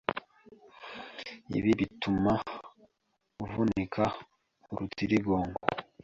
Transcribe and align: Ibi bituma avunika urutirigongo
Ibi 1.57 1.71
bituma 1.79 2.33
avunika 3.43 4.03
urutirigongo 4.71 5.59